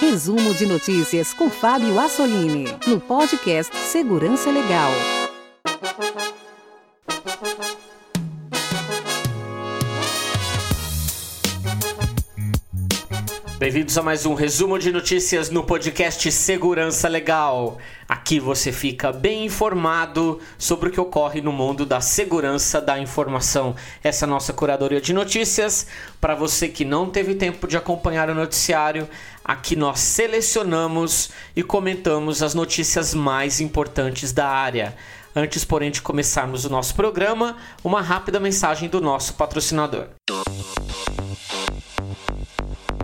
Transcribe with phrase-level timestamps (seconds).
[0.00, 4.90] Resumo de notícias com Fábio Assolini, no podcast Segurança Legal.
[13.66, 17.78] Bem-vindos a mais um resumo de notícias no podcast Segurança Legal.
[18.08, 23.74] Aqui você fica bem informado sobre o que ocorre no mundo da segurança da informação.
[24.04, 25.88] Essa é a nossa curadoria de notícias.
[26.20, 29.08] Para você que não teve tempo de acompanhar o noticiário,
[29.44, 34.94] aqui nós selecionamos e comentamos as notícias mais importantes da área.
[35.34, 40.06] Antes, porém, de começarmos o nosso programa, uma rápida mensagem do nosso patrocinador.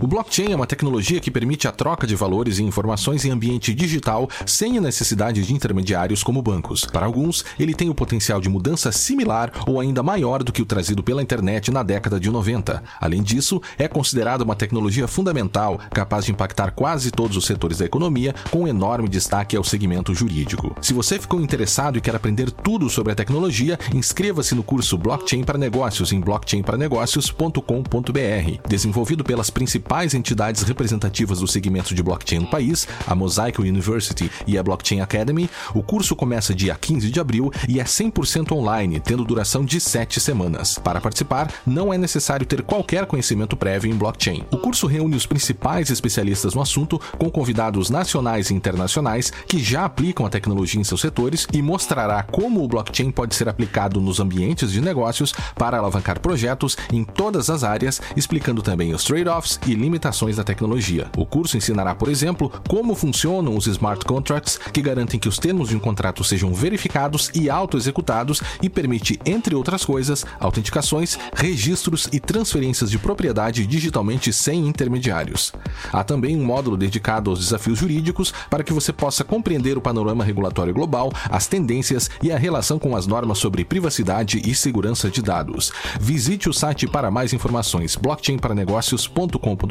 [0.03, 3.73] O blockchain é uma tecnologia que permite a troca de valores e informações em ambiente
[3.73, 6.83] digital sem a necessidade de intermediários como bancos.
[6.83, 10.65] Para alguns, ele tem o potencial de mudança similar ou ainda maior do que o
[10.65, 12.83] trazido pela internet na década de 90.
[12.99, 17.85] Além disso, é considerado uma tecnologia fundamental, capaz de impactar quase todos os setores da
[17.85, 20.75] economia, com enorme destaque ao segmento jurídico.
[20.81, 25.45] Se você ficou interessado e quer aprender tudo sobre a tecnologia, inscreva-se no curso Blockchain
[25.45, 32.47] para Negócios em blockchainparanegócios.com.br, desenvolvido pelas principais principais entidades representativas do segmento de blockchain no
[32.47, 37.51] país, a Mosaic University e a Blockchain Academy, o curso começa dia 15 de abril
[37.69, 40.79] e é 100% online, tendo duração de 7 semanas.
[40.79, 44.43] Para participar, não é necessário ter qualquer conhecimento prévio em blockchain.
[44.49, 49.85] O curso reúne os principais especialistas no assunto, com convidados nacionais e internacionais que já
[49.85, 54.19] aplicam a tecnologia em seus setores e mostrará como o blockchain pode ser aplicado nos
[54.19, 59.82] ambientes de negócios para alavancar projetos em todas as áreas, explicando também os trade-offs e
[59.83, 61.07] limitações da tecnologia.
[61.17, 65.69] O curso ensinará, por exemplo, como funcionam os smart contracts, que garantem que os termos
[65.69, 72.19] de um contrato sejam verificados e auto-executados e permite, entre outras coisas, autenticações, registros e
[72.19, 75.51] transferências de propriedade digitalmente sem intermediários.
[75.91, 80.23] Há também um módulo dedicado aos desafios jurídicos para que você possa compreender o panorama
[80.23, 85.21] regulatório global, as tendências e a relação com as normas sobre privacidade e segurança de
[85.21, 85.73] dados.
[85.99, 89.62] Visite o site para mais informações blockchainparanegócios.com.br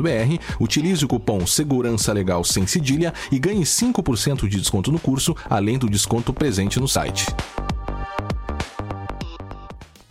[0.61, 5.79] utilize o cupom Segurança Legal sem cedilha e ganhe 5% de desconto no curso, além
[5.79, 7.27] do desconto presente no site.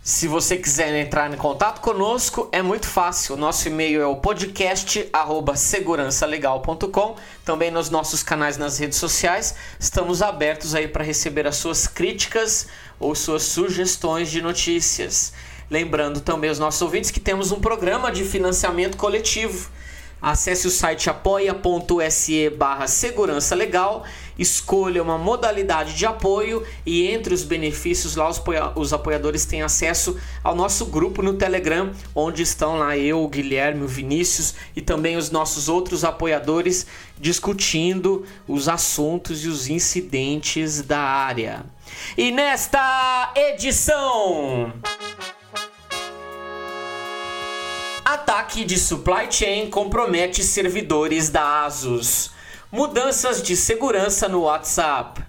[0.04, 3.36] Se você quiser entrar em contato conosco, é muito fácil.
[3.36, 7.14] Nosso e-mail é o podcast@segurançalegal.com.
[7.44, 12.66] Também nos nossos canais nas redes sociais, estamos abertos aí para receber as suas críticas
[12.98, 15.32] ou suas sugestões de notícias.
[15.72, 19.70] Lembrando também aos nossos ouvintes que temos um programa de financiamento coletivo
[20.22, 24.04] Acesse o site apoia.se barra segurança legal,
[24.38, 28.40] escolha uma modalidade de apoio e entre os benefícios lá os,
[28.76, 33.82] os apoiadores têm acesso ao nosso grupo no Telegram, onde estão lá eu, o Guilherme,
[33.82, 36.86] o Vinícius e também os nossos outros apoiadores
[37.18, 41.64] discutindo os assuntos e os incidentes da área.
[42.16, 44.72] E nesta edição...
[48.12, 52.30] Ataque de supply chain compromete servidores da Asus.
[52.70, 55.22] Mudanças de segurança no WhatsApp.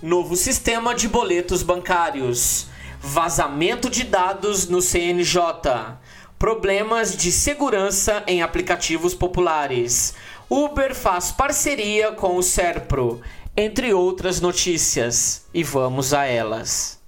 [0.00, 2.68] Novo sistema de boletos bancários.
[3.00, 5.98] Vazamento de dados no CNJ.
[6.38, 10.14] Problemas de segurança em aplicativos populares.
[10.48, 13.20] Uber faz parceria com o Serpro,
[13.56, 15.44] entre outras notícias.
[15.52, 17.01] E vamos a elas.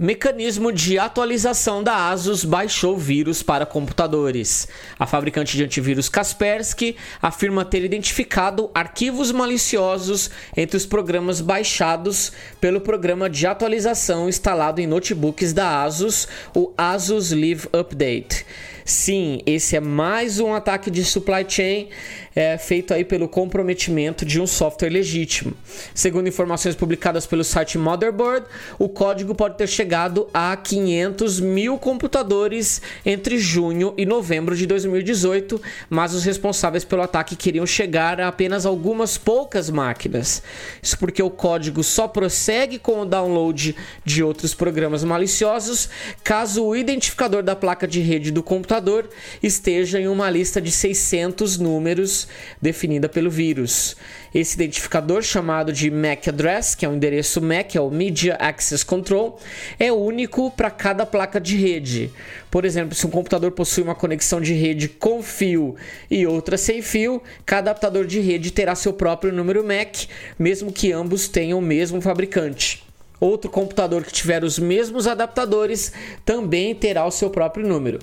[0.00, 4.68] Mecanismo de atualização da Asus baixou vírus para computadores.
[4.96, 12.80] A fabricante de antivírus Kaspersky afirma ter identificado arquivos maliciosos entre os programas baixados pelo
[12.80, 18.46] programa de atualização instalado em notebooks da Asus, o Asus Live Update.
[18.84, 21.88] Sim, esse é mais um ataque de supply chain
[22.38, 25.54] é, feito aí pelo comprometimento de um software legítimo.
[25.92, 28.46] Segundo informações publicadas pelo site Motherboard,
[28.78, 35.60] o código pode ter chegado a 500 mil computadores entre junho e novembro de 2018,
[35.90, 40.40] mas os responsáveis pelo ataque queriam chegar a apenas algumas poucas máquinas.
[40.80, 43.74] Isso porque o código só prossegue com o download
[44.04, 45.88] de outros programas maliciosos
[46.22, 49.10] caso o identificador da placa de rede do computador
[49.42, 52.27] esteja em uma lista de 600 números
[52.60, 53.96] definida pelo vírus.
[54.34, 58.84] Esse identificador, chamado de MAC address, que é o endereço MAC, é o Media Access
[58.84, 59.38] Control,
[59.78, 62.10] é único para cada placa de rede.
[62.50, 65.76] Por exemplo, se um computador possui uma conexão de rede com fio
[66.10, 70.08] e outra sem fio, cada adaptador de rede terá seu próprio número MAC,
[70.38, 72.82] mesmo que ambos tenham o mesmo fabricante.
[73.20, 75.92] outro computador que tiver os mesmos adaptadores
[76.24, 77.98] também terá o seu próprio número.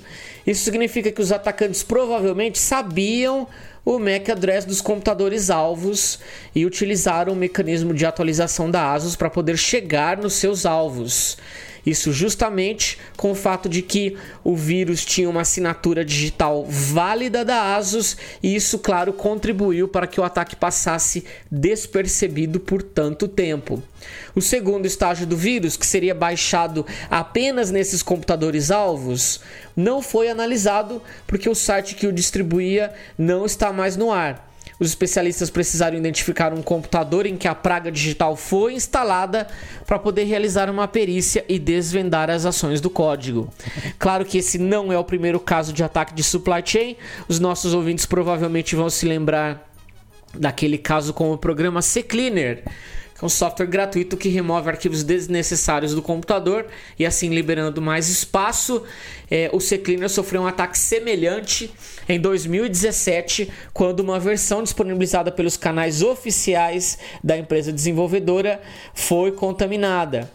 [0.45, 3.47] Isso significa que os atacantes provavelmente sabiam
[3.85, 6.19] o MAC address dos computadores alvos
[6.55, 11.37] e utilizaram o mecanismo de atualização da ASUS para poder chegar nos seus alvos.
[11.85, 17.75] Isso justamente com o fato de que o vírus tinha uma assinatura digital válida da
[17.75, 23.83] ASUS e isso, claro, contribuiu para que o ataque passasse despercebido por tanto tempo.
[24.35, 29.39] O segundo estágio do vírus, que seria baixado apenas nesses computadores alvos,
[29.75, 34.54] não foi analisado porque o site que o distribuía não está mais no ar.
[34.79, 39.47] Os especialistas precisaram identificar um computador em que a praga digital foi instalada
[39.85, 43.51] para poder realizar uma perícia e desvendar as ações do código.
[43.97, 46.97] Claro que esse não é o primeiro caso de ataque de supply chain.
[47.27, 49.69] Os nossos ouvintes provavelmente vão se lembrar
[50.33, 52.63] daquele caso com o programa CCleaner
[53.25, 56.67] um software gratuito que remove arquivos desnecessários do computador
[56.97, 58.83] e assim liberando mais espaço.
[59.29, 61.71] É, o CCleaner sofreu um ataque semelhante
[62.07, 68.61] em 2017, quando uma versão disponibilizada pelos canais oficiais da empresa desenvolvedora
[68.93, 70.29] foi contaminada.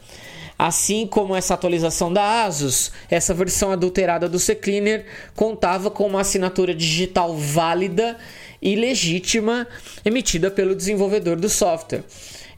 [0.58, 6.74] Assim como essa atualização da ASUS, essa versão adulterada do CCleaner contava com uma assinatura
[6.74, 8.18] digital válida
[8.60, 9.66] e legítima
[10.04, 12.04] emitida pelo desenvolvedor do software.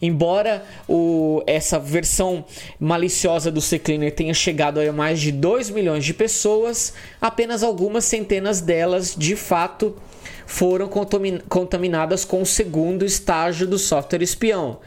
[0.03, 2.45] Embora o, essa versão
[2.81, 8.61] maliciosa do CCleaner tenha chegado a mais de 2 milhões de pessoas, apenas algumas centenas
[8.61, 9.97] delas de fato
[10.45, 10.91] foram
[11.49, 14.81] contaminadas com o segundo estágio do software espião.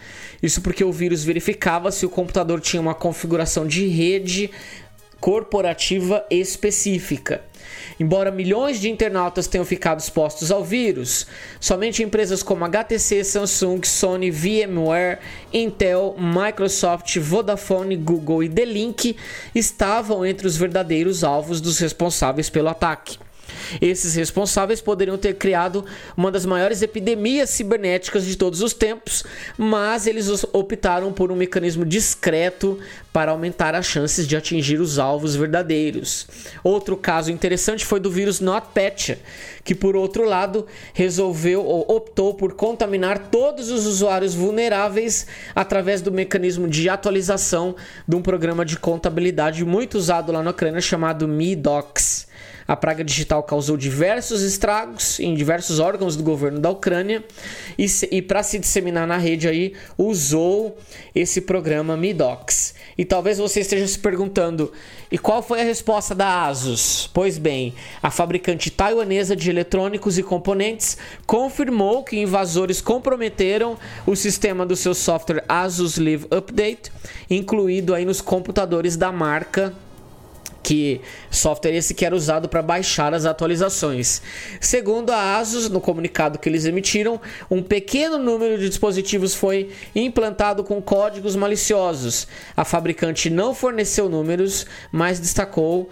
[0.43, 4.51] Isso porque o vírus verificava se o computador tinha uma configuração de rede
[5.19, 7.41] corporativa específica.
[7.99, 11.27] Embora milhões de internautas tenham ficado expostos ao vírus,
[11.59, 15.19] somente empresas como HTC, Samsung, Sony, VMware,
[15.53, 19.15] Intel, Microsoft, Vodafone, Google e The-Link
[19.53, 23.24] estavam entre os verdadeiros alvos dos responsáveis pelo ataque.
[23.81, 25.85] Esses responsáveis poderiam ter criado
[26.15, 29.23] uma das maiores epidemias cibernéticas de todos os tempos,
[29.57, 32.79] mas eles optaram por um mecanismo discreto
[33.11, 36.27] para aumentar as chances de atingir os alvos verdadeiros.
[36.63, 39.19] Outro caso interessante foi do vírus NotPetya,
[39.63, 46.11] que por outro lado resolveu ou optou por contaminar todos os usuários vulneráveis através do
[46.11, 47.75] mecanismo de atualização
[48.07, 52.27] de um programa de contabilidade muito usado lá na Ucrânia chamado MiDocs.
[52.67, 57.23] A praga digital causou diversos estragos em diversos órgãos do governo da Ucrânia
[57.77, 60.75] e, e para se disseminar na rede aí usou
[61.13, 62.73] esse programa Midox.
[62.97, 64.71] E talvez você esteja se perguntando:
[65.11, 67.09] e qual foi a resposta da Asus?
[67.13, 73.77] Pois bem, a fabricante taiwanesa de eletrônicos e componentes confirmou que invasores comprometeram
[74.07, 76.91] o sistema do seu software Asus Live Update,
[77.29, 79.73] incluído aí nos computadores da marca
[80.65, 84.19] que software esse que era usado para baixar as atualizações.
[84.59, 87.21] Segundo a ASUS, no comunicado que eles emitiram,
[87.51, 92.27] um pequeno número de dispositivos foi implantado com códigos maliciosos.
[92.57, 95.89] A fabricante não forneceu números, mas destacou uh,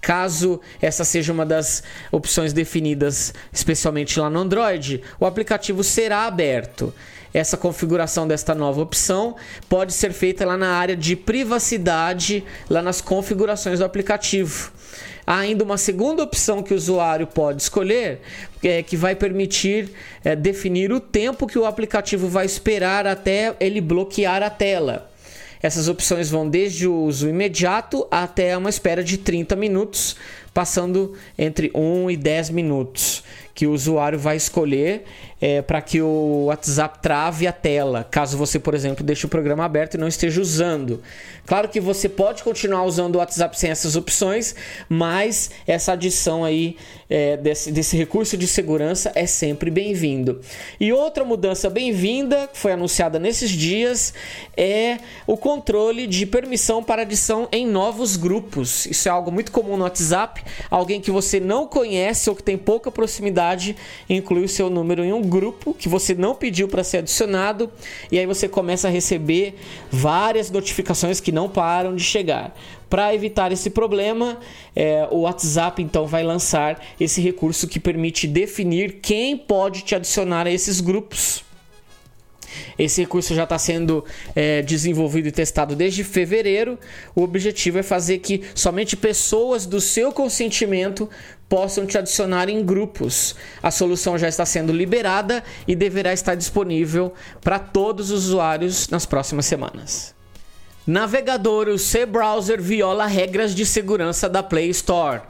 [0.00, 6.92] Caso essa seja uma das opções definidas, especialmente lá no Android, o aplicativo será aberto.
[7.32, 9.34] Essa configuração desta nova opção
[9.68, 14.72] pode ser feita lá na área de privacidade, lá nas configurações do aplicativo.
[15.26, 18.20] Há ainda uma segunda opção que o usuário pode escolher,
[18.62, 19.90] é, que vai permitir
[20.22, 25.10] é, definir o tempo que o aplicativo vai esperar até ele bloquear a tela.
[25.64, 30.14] Essas opções vão desde o uso imediato até uma espera de 30 minutos
[30.52, 35.04] passando entre 1 e 10 minutos que o usuário vai escolher
[35.44, 39.62] é, para que o WhatsApp trave a tela, caso você, por exemplo, deixe o programa
[39.62, 41.02] aberto e não esteja usando.
[41.44, 44.54] Claro que você pode continuar usando o WhatsApp sem essas opções,
[44.88, 46.78] mas essa adição aí
[47.10, 50.40] é, desse, desse recurso de segurança é sempre bem-vindo.
[50.80, 54.14] E outra mudança bem-vinda, que foi anunciada nesses dias,
[54.56, 54.96] é
[55.26, 58.86] o controle de permissão para adição em novos grupos.
[58.86, 60.42] Isso é algo muito comum no WhatsApp.
[60.70, 63.76] Alguém que você não conhece ou que tem pouca proximidade
[64.08, 65.33] inclui o seu número em um grupo
[65.78, 67.70] que você não pediu para ser adicionado
[68.10, 69.54] e aí você começa a receber
[69.90, 72.56] várias notificações que não param de chegar.
[72.88, 74.38] Para evitar esse problema,
[74.76, 80.46] é, o WhatsApp então vai lançar esse recurso que permite definir quem pode te adicionar
[80.46, 81.44] a esses grupos.
[82.78, 86.78] Esse recurso já está sendo é, desenvolvido e testado desde fevereiro.
[87.14, 91.08] O objetivo é fazer que somente pessoas do seu consentimento
[91.54, 93.36] possam te adicionar em grupos.
[93.62, 99.06] A solução já está sendo liberada e deverá estar disponível para todos os usuários nas
[99.06, 100.12] próximas semanas.
[100.84, 105.22] Navegador, o C-Browser viola regras de segurança da Play Store.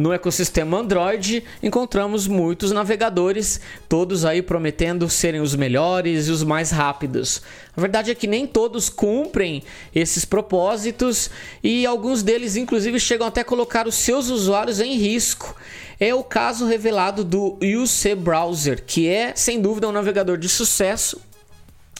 [0.00, 6.70] No ecossistema Android, encontramos muitos navegadores, todos aí prometendo serem os melhores e os mais
[6.70, 7.42] rápidos.
[7.76, 9.62] A verdade é que nem todos cumprem
[9.94, 11.30] esses propósitos
[11.62, 15.54] e alguns deles, inclusive, chegam até colocar os seus usuários em risco.
[16.00, 21.20] É o caso revelado do UC Browser, que é, sem dúvida, um navegador de sucesso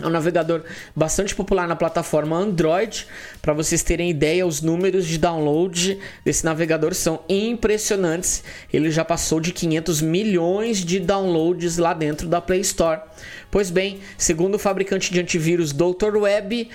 [0.02, 0.62] é um navegador
[0.96, 3.06] bastante popular na plataforma Android.
[3.42, 8.42] Para vocês terem ideia, os números de download desse navegador são impressionantes.
[8.72, 13.00] Ele já passou de 500 milhões de downloads lá dentro da Play Store.
[13.50, 16.16] Pois bem, segundo o fabricante de antivírus Dr.
[16.16, 16.70] Web,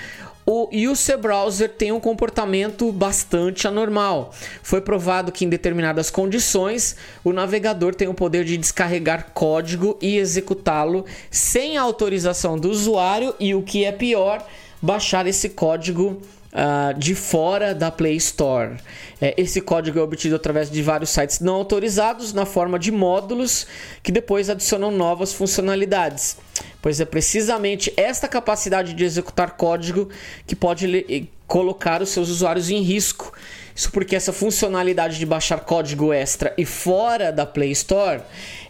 [0.45, 4.31] o UC Browser tem um comportamento bastante anormal.
[4.61, 10.17] Foi provado que em determinadas condições o navegador tem o poder de descarregar código e
[10.17, 14.45] executá-lo sem autorização do usuário e o que é pior,
[14.79, 16.21] baixar esse código
[16.55, 18.77] Uh, de fora da Play Store.
[19.19, 23.67] É, esse código é obtido através de vários sites não autorizados na forma de módulos
[24.01, 26.37] que depois adicionam novas funcionalidades.
[26.81, 30.07] Pois é precisamente esta capacidade de executar código
[30.47, 33.33] que pode colocar os seus usuários em risco.
[33.75, 38.21] Isso porque essa funcionalidade de baixar código extra e fora da Play Store,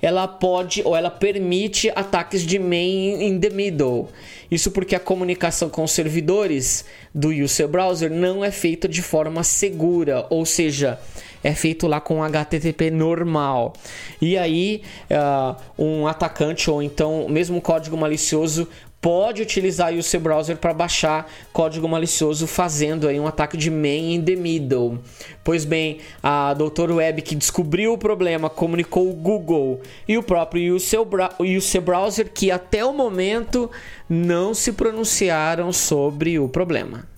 [0.02, 4.10] ela pode ou ela permite ataques de main in the middle.
[4.50, 9.44] Isso porque a comunicação com os servidores do user browser não é feita de forma
[9.44, 11.00] segura, ou seja,
[11.44, 13.74] é feito lá com HTTP normal.
[14.20, 14.82] E aí,
[15.12, 18.68] uh, um atacante ou então mesmo um código malicioso
[19.06, 23.88] pode utilizar o seu browser para baixar código malicioso fazendo aí um ataque de man
[23.88, 24.98] in the middle.
[25.44, 26.92] Pois bem, a Dr.
[26.92, 32.84] Web que descobriu o problema comunicou o Google e o próprio UC Browser que até
[32.84, 33.70] o momento
[34.10, 37.15] não se pronunciaram sobre o problema.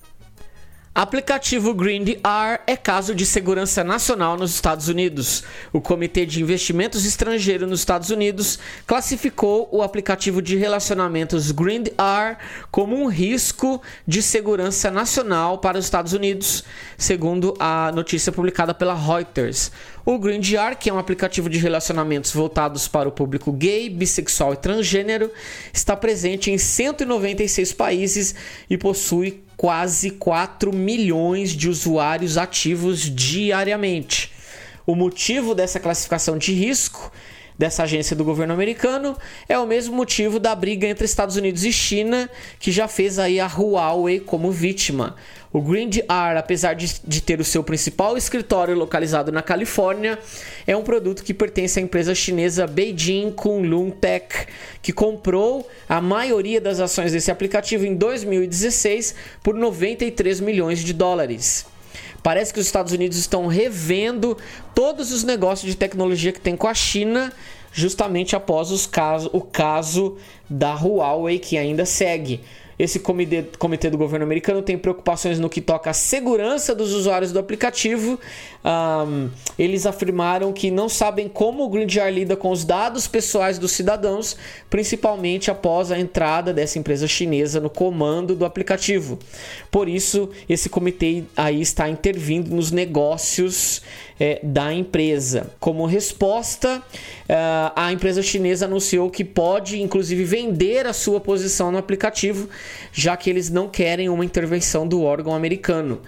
[0.94, 5.44] Aplicativo GreenDR é caso de segurança nacional nos Estados Unidos.
[5.72, 12.36] O Comitê de Investimentos Estrangeiro nos Estados Unidos classificou o aplicativo de relacionamentos GreenDR
[12.70, 16.64] como um risco de segurança nacional para os Estados Unidos,
[16.96, 19.70] segundo a notícia publicada pela Reuters.
[20.04, 24.56] O GreenDR, que é um aplicativo de relacionamentos voltados para o público gay, bissexual e
[24.56, 25.30] transgênero,
[25.72, 28.34] está presente em 196 países
[28.68, 34.32] e possui quase 4 milhões de usuários ativos diariamente.
[34.86, 37.12] O motivo dessa classificação de risco
[37.58, 41.72] dessa agência do governo americano é o mesmo motivo da briga entre Estados Unidos e
[41.72, 45.16] China, que já fez aí a Huawei como vítima.
[45.50, 50.18] O GreenDR, apesar de, de, ter o seu principal escritório localizado na Califórnia,
[50.66, 54.46] é um produto que pertence à empresa chinesa Beijing Kunlun Tech,
[54.82, 61.64] que comprou a maioria das ações desse aplicativo em 2016 por 93 milhões de dólares.
[62.22, 64.36] Parece que os Estados Unidos estão revendo
[64.74, 67.32] todos os negócios de tecnologia que tem com a China,
[67.72, 72.42] justamente após caso, o caso da Huawei, que ainda segue.
[72.78, 77.32] Esse comitê, comitê do governo americano tem preocupações no que toca à segurança dos usuários
[77.32, 78.20] do aplicativo.
[78.64, 83.72] Um, eles afirmaram que não sabem como o GreenDR lida com os dados pessoais dos
[83.72, 84.36] cidadãos,
[84.70, 89.18] principalmente após a entrada dessa empresa chinesa no comando do aplicativo.
[89.70, 93.82] Por isso, esse comitê aí está intervindo nos negócios
[94.18, 95.50] é, da empresa.
[95.60, 101.78] Como resposta, uh, a empresa chinesa anunciou que pode, inclusive, vender a sua posição no
[101.78, 102.48] aplicativo,
[102.92, 106.00] já que eles não querem uma intervenção do órgão americano.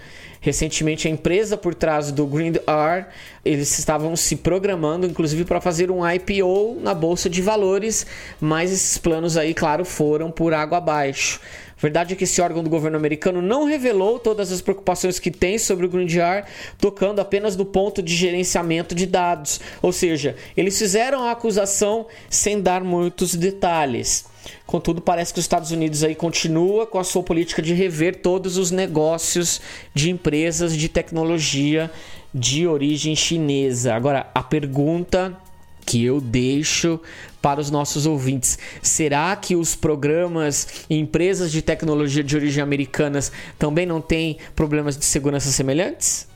[0.43, 3.05] Recentemente, a empresa por trás do GreenR,
[3.45, 8.07] eles estavam se programando, inclusive, para fazer um IPO na bolsa de valores,
[8.39, 11.39] mas esses planos aí, claro, foram por água abaixo.
[11.81, 15.57] Verdade é que esse órgão do governo americano não revelou todas as preocupações que tem
[15.57, 16.45] sobre o GreenDR,
[16.79, 19.59] tocando apenas no ponto de gerenciamento de dados.
[19.81, 24.25] Ou seja, eles fizeram a acusação sem dar muitos detalhes.
[24.65, 28.57] Contudo, parece que os Estados Unidos aí continua com a sua política de rever todos
[28.57, 29.61] os negócios
[29.93, 31.91] de empresas de tecnologia
[32.33, 33.93] de origem chinesa.
[33.93, 35.37] Agora, a pergunta
[35.85, 36.99] que eu deixo
[37.41, 38.57] para os nossos ouvintes.
[38.81, 44.97] Será que os programas e empresas de tecnologia de origem americanas também não têm problemas
[44.97, 46.27] de segurança semelhantes?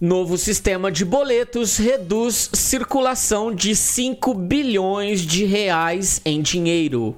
[0.00, 7.14] Novo sistema de boletos reduz circulação de 5 bilhões de reais em dinheiro.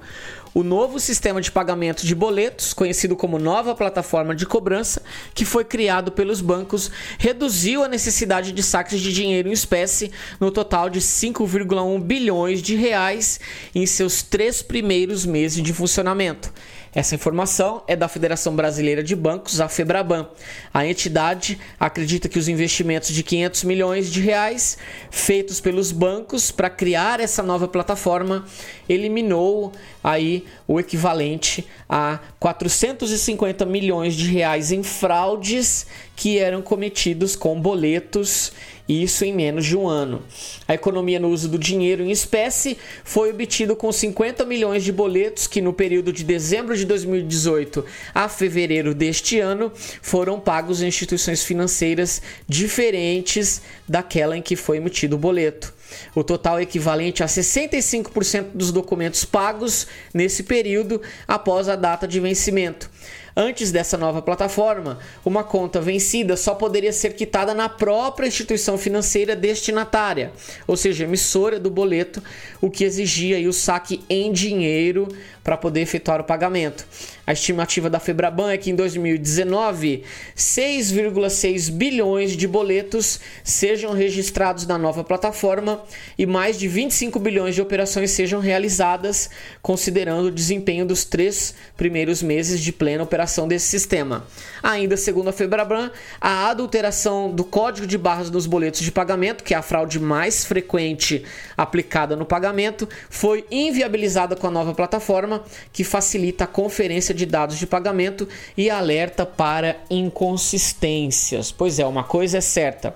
[0.53, 5.01] O novo sistema de pagamento de boletos, conhecido como nova plataforma de cobrança,
[5.33, 10.51] que foi criado pelos bancos, reduziu a necessidade de saques de dinheiro em espécie no
[10.51, 13.39] total de 5,1 bilhões de reais
[13.73, 16.53] em seus três primeiros meses de funcionamento.
[16.95, 20.27] Essa informação é da Federação Brasileira de Bancos, a Febraban.
[20.71, 24.77] A entidade acredita que os investimentos de 500 milhões de reais
[25.09, 28.45] feitos pelos bancos para criar essa nova plataforma
[28.87, 29.71] eliminou
[30.03, 38.51] aí o equivalente a 450 milhões de reais em fraudes que eram cometidos com boletos
[38.87, 40.21] isso em menos de um ano.
[40.67, 45.47] A economia no uso do dinheiro em espécie foi obtido com 50 milhões de boletos
[45.47, 51.43] que no período de dezembro de 2018 a fevereiro deste ano foram pagos em instituições
[51.43, 55.73] financeiras diferentes daquela em que foi emitido o boleto.
[56.15, 62.89] O total equivalente a 65% dos documentos pagos nesse período após a data de vencimento.
[63.35, 69.35] Antes dessa nova plataforma, uma conta vencida só poderia ser quitada na própria instituição financeira
[69.35, 70.31] destinatária,
[70.67, 72.21] ou seja, emissora do boleto,
[72.61, 75.07] o que exigia o saque em dinheiro
[75.43, 76.85] para poder efetuar o pagamento.
[77.25, 80.03] A estimativa da Febraban é que em 2019,
[80.35, 85.81] 6,6 bilhões de boletos sejam registrados na nova plataforma
[86.17, 89.29] e mais de 25 bilhões de operações sejam realizadas,
[89.61, 94.25] considerando o desempenho dos três primeiros meses de plena operação desse sistema.
[94.61, 99.53] Ainda segundo a Febraban, a adulteração do código de barras nos boletos de pagamento, que
[99.53, 101.23] é a fraude mais frequente
[101.55, 105.32] aplicada no pagamento, foi inviabilizada com a nova plataforma,
[105.71, 111.51] que facilita a conferência de dados de pagamento e alerta para inconsistências.
[111.51, 112.95] Pois é, uma coisa é certa.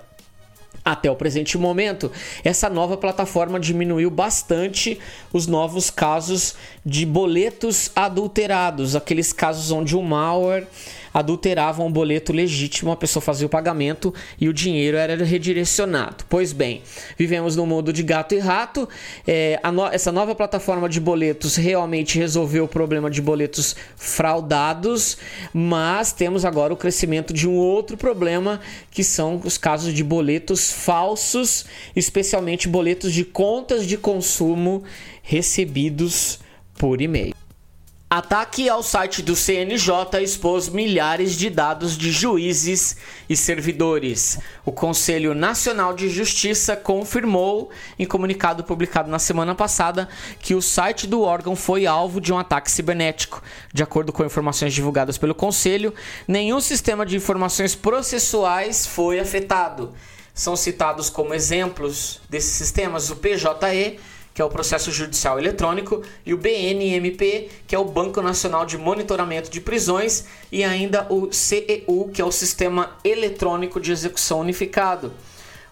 [0.84, 2.10] Até o presente momento,
[2.45, 4.97] essa nova plataforma diminuiu bastante
[5.34, 10.65] os novos casos de boletos adulterados, aqueles casos onde o malware
[11.17, 16.23] adulteravam um boleto legítimo, a pessoa fazia o pagamento e o dinheiro era redirecionado.
[16.30, 16.84] Pois bem,
[17.17, 18.88] vivemos num mundo de gato e rato.
[19.25, 25.17] É, no, essa nova plataforma de boletos realmente resolveu o problema de boletos fraudados,
[25.51, 28.60] mas temos agora o crescimento de um outro problema
[28.91, 34.84] que são os casos de boletos falsos, especialmente boletos de contas de consumo
[35.23, 36.39] recebidos
[36.77, 37.46] por e-mail.
[38.10, 42.96] Ataque ao site do CNJ expôs milhares de dados de juízes
[43.28, 44.39] e servidores.
[44.63, 50.08] O Conselho Nacional de Justiça confirmou, em comunicado publicado na semana passada,
[50.39, 53.43] que o site do órgão foi alvo de um ataque cibernético.
[53.74, 55.93] De acordo com informações divulgadas pelo Conselho,
[56.26, 59.93] nenhum sistema de informações processuais foi afetado.
[60.34, 64.00] São citados como exemplos desses sistemas o PJE
[64.38, 68.78] que é o processo judicial eletrônico, e o BNMP, que é o Banco Nacional de
[68.78, 75.12] Monitoramento de Prisões, e ainda o CEU, que é o Sistema Eletrônico de Execução Unificado.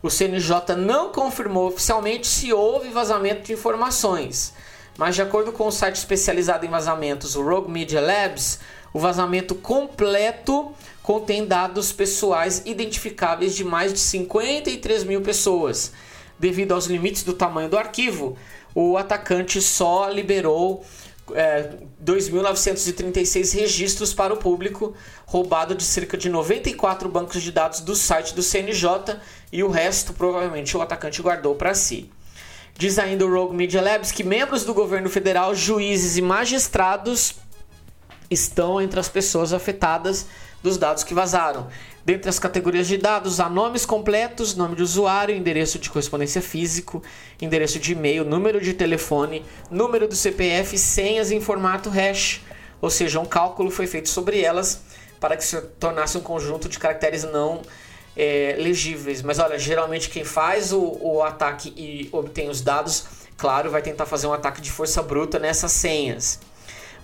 [0.02, 4.52] O CNJ não confirmou oficialmente se houve vazamento de informações,
[4.98, 8.58] mas de acordo com o site especializado em vazamentos, o Rogue Media Labs,
[8.92, 10.74] o vazamento completo
[11.04, 15.92] contém dados pessoais identificáveis de mais de 53 mil pessoas.
[16.38, 18.38] Devido aos limites do tamanho do arquivo,
[18.76, 20.86] o atacante só liberou
[21.34, 21.72] é,
[22.04, 24.94] 2.936 registros para o público,
[25.26, 29.18] roubado de cerca de 94 bancos de dados do site do CNJ
[29.52, 32.12] e o resto provavelmente o atacante guardou para si.
[32.78, 37.36] Diz ainda o Rogue Media Labs que membros do governo federal, juízes e magistrados
[38.30, 40.28] estão entre as pessoas afetadas
[40.62, 41.70] dos dados que vazaram.
[42.06, 47.02] Dentre as categorias de dados, há nomes completos, nome de usuário, endereço de correspondência físico,
[47.42, 52.44] endereço de e-mail, número de telefone, número do CPF, senhas em formato hash,
[52.80, 54.84] ou seja, um cálculo foi feito sobre elas
[55.20, 57.64] para que se tornasse um conjunto de caracteres não
[58.16, 59.24] é, legíveis.
[59.24, 64.06] Mas olha, geralmente quem faz o, o ataque e obtém os dados, claro, vai tentar
[64.06, 66.40] fazer um ataque de força bruta nessas senhas.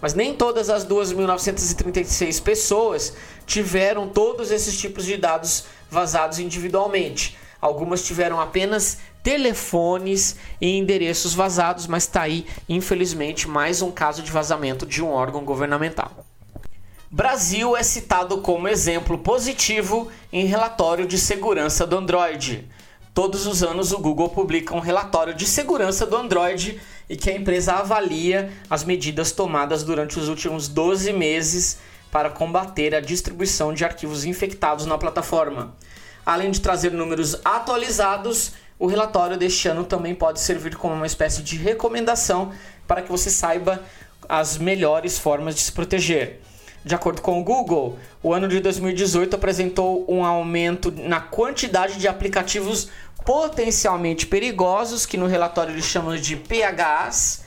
[0.02, 3.14] Mas nem todas as 2.936 pessoas
[3.46, 7.38] tiveram todos esses tipos de dados vazados individualmente.
[7.62, 14.32] Algumas tiveram apenas telefones e endereços vazados, mas está aí, infelizmente, mais um caso de
[14.32, 16.26] vazamento de um órgão governamental.
[17.10, 22.68] Brasil é citado como exemplo positivo em relatório de segurança do Android.
[23.14, 26.80] Todos os anos o Google publica um relatório de segurança do Android
[27.12, 31.78] e que a empresa avalia as medidas tomadas durante os últimos 12 meses
[32.10, 35.76] para combater a distribuição de arquivos infectados na plataforma.
[36.26, 41.43] Além de trazer números atualizados, o relatório deste ano também pode servir como uma espécie
[41.43, 42.54] de recomendação
[42.88, 43.84] para que você saiba
[44.30, 46.39] as melhores formas de se proteger.
[46.84, 52.08] De acordo com o Google, o ano de 2018 apresentou um aumento na quantidade de
[52.08, 52.89] aplicativos
[53.25, 57.43] potencialmente perigosos, que no relatório eles chamam de PHs.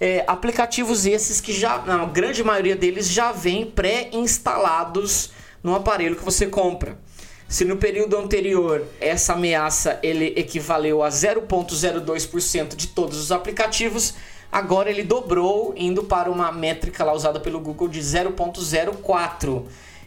[0.00, 5.30] É, aplicativos esses que já, a grande maioria deles já vêm pré-instalados
[5.62, 6.98] no aparelho que você compra.
[7.46, 14.14] Se no período anterior essa ameaça ele equivaleu a 0,02% de todos os aplicativos,
[14.52, 19.64] Agora ele dobrou, indo para uma métrica lá usada pelo Google de 0.04.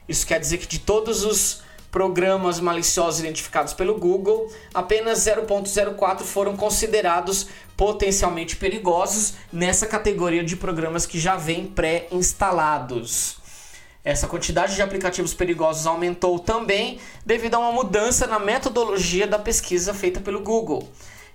[0.07, 1.63] Isso quer dizer que de todos os
[1.93, 11.05] programas maliciosos identificados pelo Google, apenas 0.04 foram considerados potencialmente perigosos nessa categoria de programas
[11.05, 13.37] que já vêm pré-instalados.
[14.03, 19.93] Essa quantidade de aplicativos perigosos aumentou também devido a uma mudança na metodologia da pesquisa
[19.93, 20.89] feita pelo Google.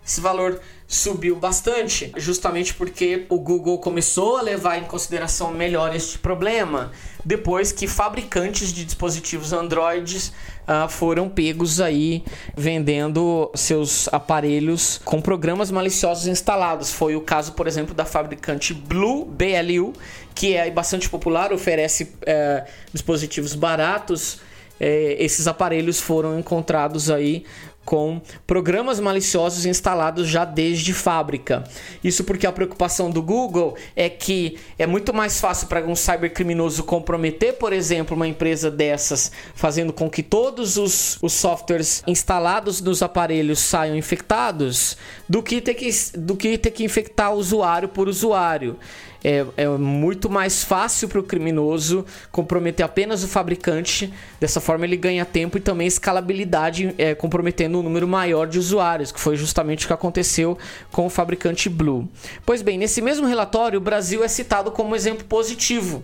[0.08, 6.18] Esse valor subiu bastante, justamente porque o Google começou a levar em consideração melhor este
[6.18, 6.90] problema
[7.22, 10.32] depois que fabricantes de dispositivos Android
[10.66, 12.24] uh, foram pegos aí
[12.56, 16.90] vendendo seus aparelhos com programas maliciosos instalados.
[16.90, 19.92] Foi o caso, por exemplo, da fabricante Blue BLU,
[20.34, 24.40] que é bastante popular, oferece uh, dispositivos baratos.
[24.80, 27.44] Eh, esses aparelhos foram encontrados aí
[27.88, 31.64] com programas maliciosos instalados já desde fábrica.
[32.04, 36.84] Isso porque a preocupação do Google é que é muito mais fácil para um cybercriminoso
[36.84, 43.02] comprometer, por exemplo, uma empresa dessas, fazendo com que todos os, os softwares instalados nos
[43.02, 48.76] aparelhos saiam infectados, do que ter que, do que, ter que infectar usuário por usuário
[49.22, 54.12] é, é muito mais fácil para o criminoso comprometer apenas o fabricante.
[54.40, 59.10] Dessa forma, ele ganha tempo e também escalabilidade, é, comprometendo um número maior de usuários,
[59.10, 60.56] que foi justamente o que aconteceu
[60.92, 62.08] com o fabricante Blue.
[62.46, 66.02] Pois bem, nesse mesmo relatório, o Brasil é citado como exemplo positivo.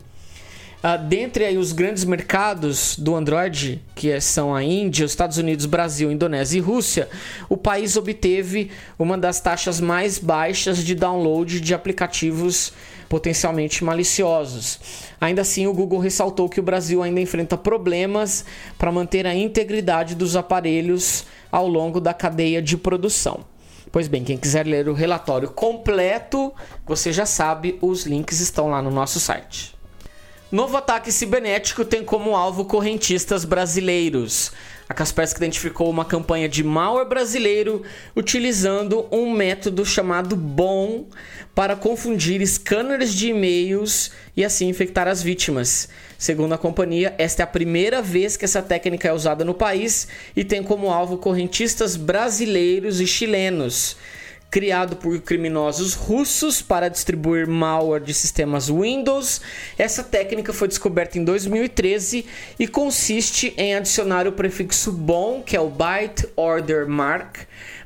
[0.85, 5.65] Uh, dentre aí os grandes mercados do Android, que são a Índia, os Estados Unidos,
[5.65, 7.09] Brasil, Indonésia e Rússia,
[7.49, 12.75] o país obteve uma das taxas mais baixas de download de aplicativos
[13.09, 14.81] potencialmente maliciosos.
[15.21, 18.45] Ainda assim, o Google ressaltou que o Brasil ainda enfrenta problemas
[18.79, 23.45] para manter a integridade dos aparelhos ao longo da cadeia de produção.
[23.93, 26.53] Pois bem, quem quiser ler o relatório completo,
[26.85, 29.75] você já sabe, os links estão lá no nosso site.
[30.51, 34.53] Novo ataque cibernético tem como alvo correntistas brasileiros.
[34.87, 37.83] A Kaspersky identificou uma campanha de malware brasileiro
[38.15, 41.07] utilizando um método chamado BOM
[41.55, 45.89] para confundir scanners de e-mails e assim infectar as vítimas.
[46.19, 50.07] Segundo a companhia, esta é a primeira vez que essa técnica é usada no país
[50.37, 53.97] e tem como alvo correntistas brasileiros e chilenos
[54.51, 59.41] criado por criminosos russos para distribuir malware de sistemas Windows.
[59.77, 62.25] Essa técnica foi descoberta em 2013
[62.59, 67.39] e consiste em adicionar o prefixo BOM, que é o Byte Order Mark,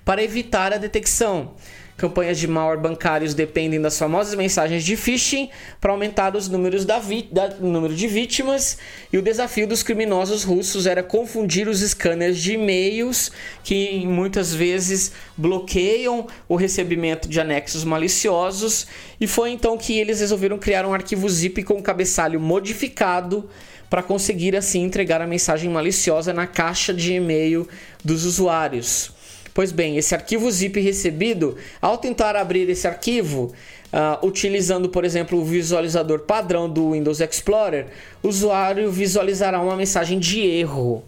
[0.05, 1.55] para evitar a detecção.
[1.99, 7.01] Campanhas de malware bancários dependem das famosas mensagens de phishing para aumentar os números da,
[7.33, 8.79] da número de vítimas.
[9.13, 13.33] E o desafio dos criminosos russos era confundir os scanners de e-mails
[13.65, 18.87] que muitas vezes bloqueiam o recebimento de anexos maliciosos.
[19.21, 23.51] E foi então que eles resolveram criar um arquivo zip com cabeçalho modificado
[23.91, 27.69] para conseguir assim entregar a mensagem maliciosa na caixa de e-mail
[28.05, 29.18] dos usuários.
[29.59, 33.53] Pois bem, esse arquivo zip recebido, ao tentar abrir esse arquivo,
[33.93, 37.87] uh, utilizando, por exemplo, o visualizador padrão do Windows Explorer,
[38.23, 41.03] o usuário visualizará uma mensagem de erro,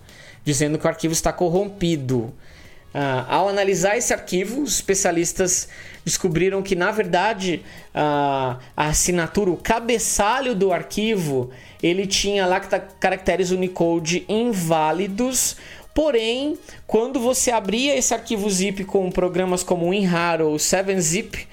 [0.45, 2.35] dizendo que o arquivo está corrompido.
[2.93, 5.69] Uh, ao analisar esse arquivo, os especialistas
[6.05, 7.63] descobriram que, na verdade,
[7.95, 15.57] uh, a assinatura, o cabeçalho do arquivo, ele tinha lá caracteres Unicode inválidos.
[15.95, 21.47] Porém, quando você abria esse arquivo zip com programas como WinRAR ou 7-zip,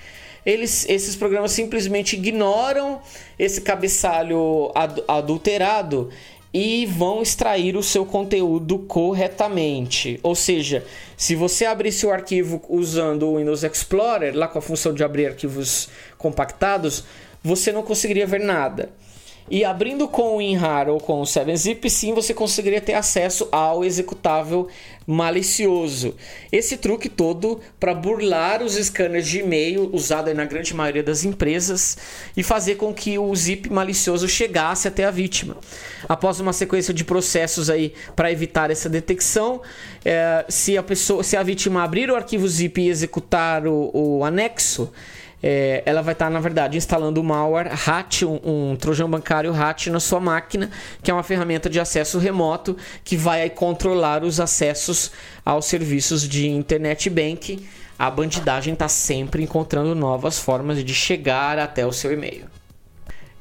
[0.45, 3.01] eles, esses programas simplesmente ignoram
[3.37, 4.71] esse cabeçalho
[5.07, 6.09] adulterado
[6.53, 10.19] e vão extrair o seu conteúdo corretamente.
[10.23, 10.85] Ou seja,
[11.17, 15.27] se você abrisse o arquivo usando o Windows Explorer, lá com a função de abrir
[15.27, 17.03] arquivos compactados,
[17.43, 18.89] você não conseguiria ver nada.
[19.49, 23.85] E abrindo com o WinRAR ou com o 7-Zip, sim, você conseguiria ter acesso ao
[23.85, 24.67] executável
[25.07, 26.15] malicioso.
[26.51, 31.97] Esse truque todo para burlar os scanners de e-mail usado na grande maioria das empresas
[32.35, 35.55] e fazer com que o zip malicioso chegasse até a vítima.
[36.09, 39.61] Após uma sequência de processos aí para evitar essa detecção,
[40.03, 44.25] é, se a pessoa, se a vítima abrir o arquivo zip e executar o, o
[44.25, 44.91] anexo
[45.41, 49.53] é, ela vai estar, tá, na verdade, instalando o malware HAT, um, um trojão bancário
[49.53, 50.71] HAT na sua máquina,
[51.03, 55.11] que é uma ferramenta de acesso remoto que vai controlar os acessos
[55.45, 57.67] aos serviços de internet banking.
[57.99, 62.45] A bandidagem está sempre encontrando novas formas de chegar até o seu e-mail.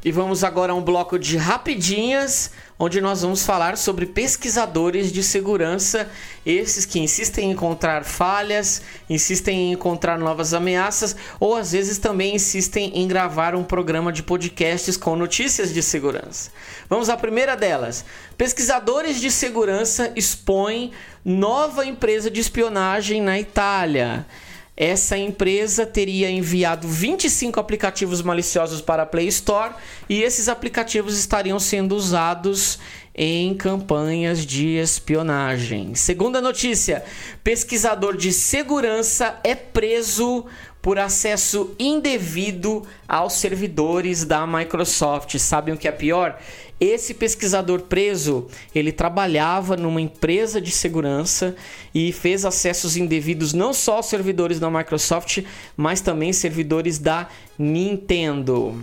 [0.04, 5.22] E vamos agora a um bloco de rapidinhas, onde nós vamos falar sobre pesquisadores de
[5.22, 6.08] segurança,
[6.44, 12.34] esses que insistem em encontrar falhas, insistem em encontrar novas ameaças, ou às vezes também
[12.34, 16.50] insistem em gravar um programa de podcasts com notícias de segurança.
[16.88, 18.04] Vamos à primeira delas.
[18.36, 20.92] Pesquisadores de segurança expõem
[21.24, 24.26] nova empresa de espionagem na Itália
[24.76, 29.74] essa empresa teria enviado 25 aplicativos maliciosos para a Play Store
[30.08, 32.78] e esses aplicativos estariam sendo usados
[33.14, 35.94] em campanhas de espionagem.
[35.94, 37.02] Segunda notícia:
[37.42, 40.44] pesquisador de segurança é preso
[40.86, 45.36] por acesso indevido aos servidores da Microsoft.
[45.36, 46.38] Sabem o que é pior?
[46.78, 51.56] Esse pesquisador preso, ele trabalhava numa empresa de segurança
[51.92, 55.42] e fez acessos indevidos não só aos servidores da Microsoft,
[55.76, 57.26] mas também servidores da
[57.58, 58.80] Nintendo.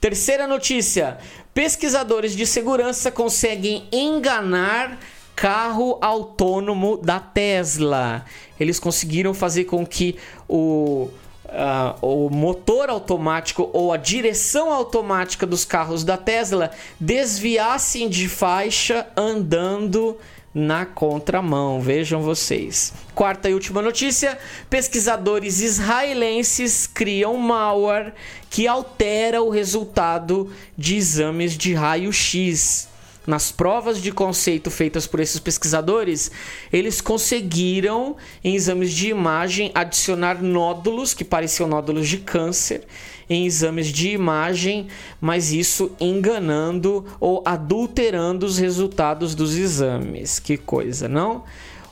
[0.00, 1.16] Terceira notícia:
[1.54, 4.98] pesquisadores de segurança conseguem enganar
[5.36, 8.24] carro autônomo da Tesla.
[8.58, 10.16] Eles conseguiram fazer com que
[10.48, 11.08] o
[11.56, 19.06] Uh, o motor automático ou a direção automática dos carros da Tesla desviassem de faixa
[19.16, 20.18] andando
[20.54, 21.80] na contramão.
[21.80, 22.92] Vejam vocês.
[23.14, 24.38] Quarta e última notícia:
[24.68, 28.12] pesquisadores israelenses criam malware
[28.50, 32.88] que altera o resultado de exames de raio-x
[33.26, 36.30] nas provas de conceito feitas por esses pesquisadores,
[36.72, 42.84] eles conseguiram, em exames de imagem, adicionar nódulos que pareciam nódulos de câncer
[43.28, 44.86] em exames de imagem,
[45.20, 50.38] mas isso enganando ou adulterando os resultados dos exames.
[50.38, 51.44] Que coisa, não?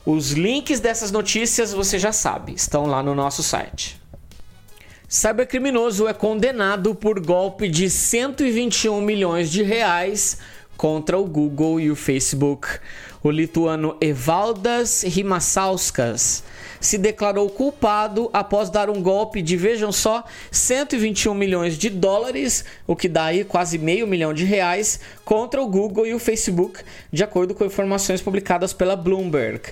[0.06, 4.00] Os links dessas notícias você já sabe, estão lá no nosso site.
[5.08, 10.38] Cybercriminoso é condenado por golpe de 121 milhões de reais
[10.76, 12.68] contra o Google e o Facebook.
[13.22, 16.44] O lituano Evaldas Rimasauskas
[16.80, 22.94] se declarou culpado após dar um golpe de, vejam só, 121 milhões de dólares, o
[22.94, 27.24] que dá aí quase meio milhão de reais, contra o Google e o Facebook, de
[27.24, 29.70] acordo com informações publicadas pela Bloomberg.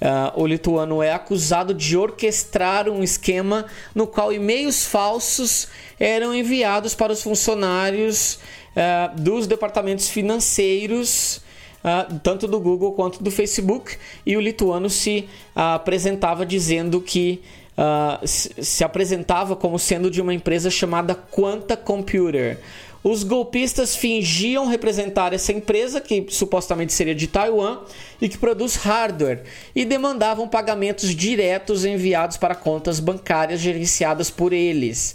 [0.00, 5.66] Uh, o lituano é acusado de orquestrar um esquema no qual e-mails falsos
[5.98, 8.38] eram enviados para os funcionários
[8.76, 11.40] uh, dos departamentos financeiros.
[11.78, 17.40] Uh, tanto do Google quanto do Facebook, e o lituano se uh, apresentava dizendo que
[17.78, 22.58] uh, se apresentava como sendo de uma empresa chamada Quanta Computer.
[23.02, 27.78] Os golpistas fingiam representar essa empresa, que supostamente seria de Taiwan
[28.20, 35.14] e que produz hardware, e demandavam pagamentos diretos enviados para contas bancárias gerenciadas por eles.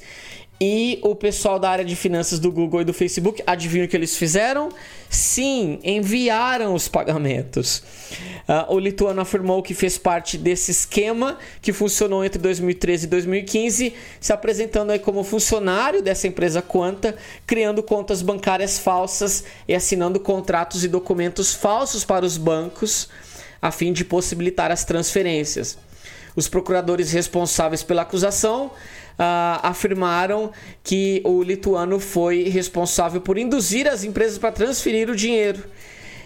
[0.66, 3.98] E o pessoal da área de finanças do Google e do Facebook, adivinha o que
[3.98, 4.70] eles fizeram?
[5.10, 7.84] Sim, enviaram os pagamentos.
[8.48, 13.94] Uh, o lituano afirmou que fez parte desse esquema que funcionou entre 2013 e 2015,
[14.22, 17.14] se apresentando aí como funcionário dessa empresa Quanta,
[17.46, 23.10] criando contas bancárias falsas e assinando contratos e documentos falsos para os bancos,
[23.62, 25.78] a fim de possibilitar as transferências.
[26.38, 28.72] Os procuradores responsáveis pela acusação
[29.14, 30.52] uh, afirmaram
[30.84, 35.64] que o lituano foi responsável por induzir as empresas para transferir o dinheiro.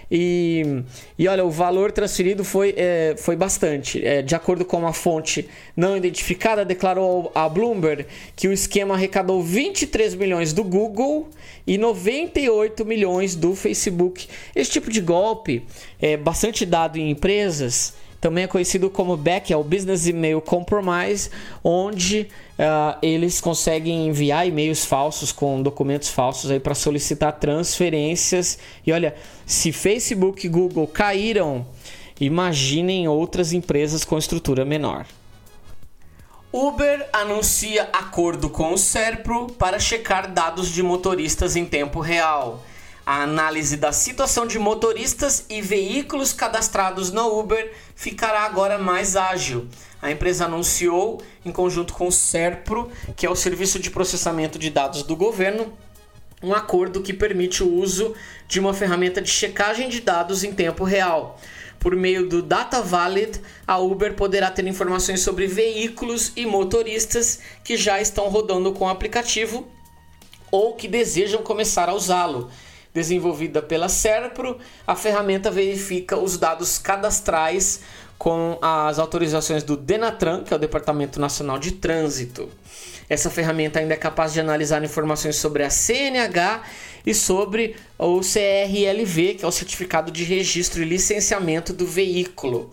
[0.10, 0.84] E,
[1.19, 4.04] e olha, o valor transferido foi, é, foi bastante.
[4.06, 9.43] É, de acordo com uma fonte não identificada, declarou a Bloomberg que o esquema arrecadou
[9.43, 11.30] 23 milhões do Google
[11.65, 14.28] e 98 milhões do Facebook.
[14.56, 15.65] Esse tipo de golpe
[16.00, 21.30] é bastante dado em empresas também é conhecido como BEC, é o Business Email Compromise,
[21.64, 22.28] onde
[22.58, 28.58] uh, eles conseguem enviar e-mails falsos com documentos falsos aí para solicitar transferências.
[28.86, 31.66] E olha, se Facebook e Google caíram,
[32.20, 35.06] imaginem outras empresas com estrutura menor.
[36.52, 42.64] Uber anuncia acordo com o Serpro para checar dados de motoristas em tempo real.
[43.08, 49.70] A análise da situação de motoristas e veículos cadastrados no Uber ficará agora mais ágil.
[50.02, 54.70] A empresa anunciou, em conjunto com o SERPRO, que é o Serviço de Processamento de
[54.70, 55.72] Dados do Governo,
[56.43, 58.13] um acordo que permite o uso
[58.46, 61.39] de uma ferramenta de checagem de dados em tempo real.
[61.80, 67.78] Por meio do Data Valid, a Uber poderá ter informações sobre veículos e motoristas que
[67.78, 69.65] já estão rodando com o aplicativo
[70.52, 72.52] ou que desejam começar a usá-lo
[72.98, 74.58] desenvolvida pela Serpro,
[74.88, 77.82] a ferramenta verifica os dados cadastrais
[78.18, 82.50] com as autorizações do Denatran, que é o Departamento Nacional de Trânsito.
[83.08, 86.64] Essa ferramenta ainda é capaz de analisar informações sobre a CNH
[87.06, 92.72] e sobre o CRLV, que é o Certificado de Registro e Licenciamento do Veículo.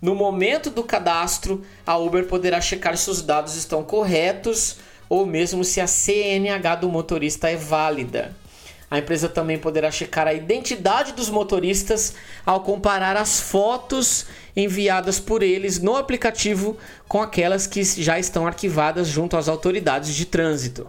[0.00, 4.76] No momento do cadastro, a Uber poderá checar se os dados estão corretos
[5.08, 8.43] ou mesmo se a CNH do motorista é válida.
[8.90, 15.42] A empresa também poderá checar a identidade dos motoristas ao comparar as fotos enviadas por
[15.42, 16.76] eles no aplicativo
[17.08, 20.86] com aquelas que já estão arquivadas junto às autoridades de trânsito.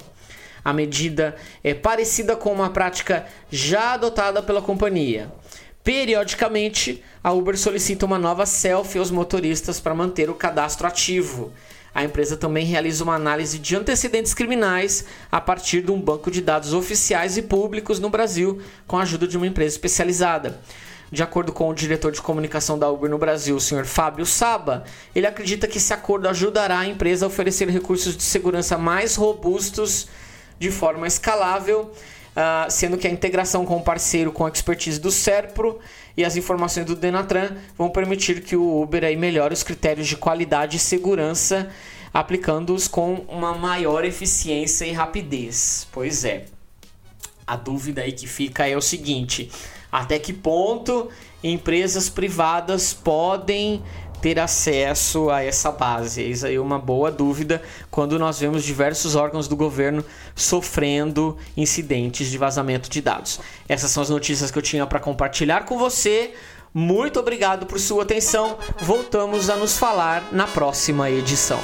[0.64, 5.32] A medida é parecida com uma prática já adotada pela companhia.
[5.84, 11.54] Periodicamente, a Uber solicita uma nova selfie aos motoristas para manter o cadastro ativo.
[11.96, 16.42] A empresa também realiza uma análise de antecedentes criminais a partir de um banco de
[16.42, 20.60] dados oficiais e públicos no Brasil, com a ajuda de uma empresa especializada.
[21.10, 23.86] De acordo com o diretor de comunicação da Uber no Brasil, o Sr.
[23.86, 24.84] Fábio Saba,
[25.16, 30.10] ele acredita que esse acordo ajudará a empresa a oferecer recursos de segurança mais robustos
[30.60, 31.94] de forma escalável
[32.36, 35.80] uh, sendo que a integração com o parceiro com a expertise do Serpro
[36.18, 40.18] e as informações do Denatran vão permitir que o Uber aí melhore os critérios de
[40.18, 41.70] qualidade e segurança,
[42.14, 45.88] aplicando-os com uma maior eficiência e rapidez.
[45.92, 46.46] Pois é.
[47.48, 49.52] A dúvida aí que fica é o seguinte:
[49.92, 51.10] até que ponto
[51.44, 53.84] empresas privadas podem
[54.26, 56.20] ter acesso a essa base?
[56.20, 57.62] Eis aí uma boa dúvida
[57.92, 63.40] quando nós vemos diversos órgãos do governo sofrendo incidentes de vazamento de dados.
[63.70, 66.34] Essas são as notícias que eu tinha para compartilhar com você.
[66.74, 68.58] Muito obrigado por sua atenção.
[68.82, 71.60] Voltamos a nos falar na próxima edição.